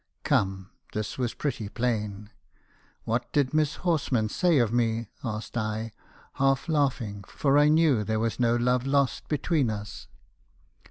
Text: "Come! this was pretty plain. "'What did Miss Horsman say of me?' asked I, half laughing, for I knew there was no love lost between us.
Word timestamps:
"Come! 0.23 0.71
this 0.93 1.19
was 1.19 1.35
pretty 1.35 1.69
plain. 1.69 2.31
"'What 3.03 3.31
did 3.31 3.53
Miss 3.53 3.75
Horsman 3.85 4.29
say 4.31 4.57
of 4.57 4.73
me?' 4.73 5.09
asked 5.23 5.55
I, 5.55 5.91
half 6.37 6.67
laughing, 6.67 7.23
for 7.27 7.55
I 7.55 7.67
knew 7.69 8.03
there 8.03 8.19
was 8.19 8.39
no 8.39 8.55
love 8.55 8.87
lost 8.87 9.27
between 9.27 9.69
us. 9.69 10.07